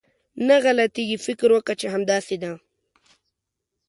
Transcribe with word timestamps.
نه 0.47 0.55
غلطېږي، 0.63 1.17
فکر 1.25 1.49
وکه 1.55 1.73
چې 1.79 1.87
همداسې 1.93 2.35
ده. 2.43 2.51